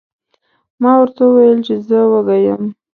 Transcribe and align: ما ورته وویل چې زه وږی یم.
ما 0.81 0.91
ورته 0.99 1.21
وویل 1.25 1.59
چې 1.67 1.73
زه 1.87 1.99
وږی 2.11 2.39
یم. 2.47 2.63